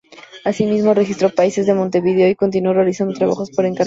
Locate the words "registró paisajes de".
0.95-1.75